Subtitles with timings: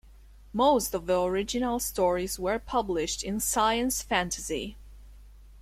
[0.51, 4.75] Most of the original stories were published in "Science Fantasy".